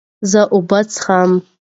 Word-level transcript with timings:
زه 0.31 0.41
اوبه 0.53 0.79
څښم. 0.93 1.31